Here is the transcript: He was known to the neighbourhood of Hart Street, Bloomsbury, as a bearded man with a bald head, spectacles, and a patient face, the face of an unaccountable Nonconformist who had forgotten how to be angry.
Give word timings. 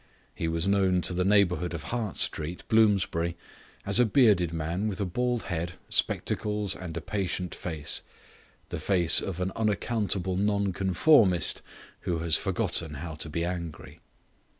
He 0.33 0.47
was 0.47 0.67
known 0.67 1.01
to 1.01 1.13
the 1.13 1.23
neighbourhood 1.23 1.75
of 1.75 1.83
Hart 1.83 2.17
Street, 2.17 2.63
Bloomsbury, 2.69 3.37
as 3.85 3.99
a 3.99 4.05
bearded 4.07 4.51
man 4.51 4.87
with 4.87 4.99
a 4.99 5.05
bald 5.05 5.43
head, 5.43 5.73
spectacles, 5.89 6.75
and 6.75 6.97
a 6.97 7.01
patient 7.01 7.53
face, 7.53 8.01
the 8.69 8.79
face 8.79 9.21
of 9.21 9.39
an 9.39 9.51
unaccountable 9.55 10.35
Nonconformist 10.37 11.61
who 11.99 12.17
had 12.17 12.33
forgotten 12.33 12.95
how 12.95 13.13
to 13.13 13.29
be 13.29 13.45
angry. 13.45 13.99